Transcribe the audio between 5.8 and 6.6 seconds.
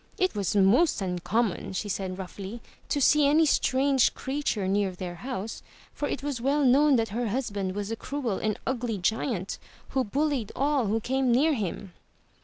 for it was